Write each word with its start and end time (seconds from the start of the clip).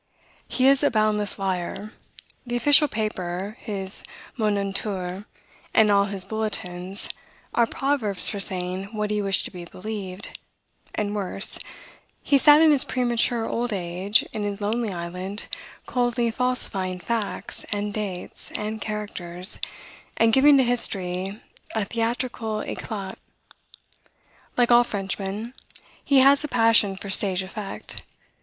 He 0.47 0.65
is 0.65 0.81
a 0.81 0.89
boundless 0.89 1.37
liar. 1.37 1.93
The 2.47 2.55
official 2.55 2.87
paper, 2.87 3.55
his 3.59 4.03
"Moniteurs," 4.35 5.25
and 5.75 5.91
all 5.91 6.05
his 6.05 6.25
bulletins, 6.25 7.07
are 7.53 7.67
proverbs 7.67 8.27
for 8.27 8.39
saying 8.39 8.85
what 8.95 9.11
he 9.11 9.21
wished 9.21 9.45
to 9.45 9.51
be 9.51 9.63
believed; 9.65 10.39
and 10.95 11.13
worse, 11.15 11.59
he 12.23 12.39
sat, 12.39 12.61
in 12.61 12.71
his 12.71 12.83
premature 12.83 13.47
old 13.47 13.71
age, 13.73 14.23
in 14.33 14.43
his 14.43 14.59
lonely 14.59 14.91
island, 14.91 15.45
coldly 15.85 16.31
falsifying 16.31 16.97
facts, 16.97 17.63
and 17.71 17.93
dates, 17.93 18.51
and 18.53 18.81
characters, 18.81 19.59
and 20.17 20.33
giving 20.33 20.57
to 20.57 20.63
history, 20.63 21.39
a 21.75 21.85
theatrical 21.85 22.61
eclat. 22.61 23.19
Like 24.57 24.71
all 24.71 24.83
Frenchmen, 24.83 25.53
he 26.03 26.21
has 26.21 26.43
a 26.43 26.47
passion 26.47 26.95
for 26.95 27.11
stage 27.11 27.43
effect. 27.43 28.01